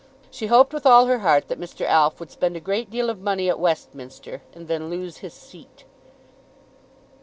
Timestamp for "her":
1.05-1.19